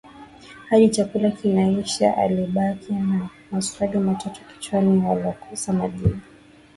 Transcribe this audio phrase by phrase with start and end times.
[0.69, 6.19] Hadi chakula kinaisha alibaki na maswali matatu kichwani yalokosa majibu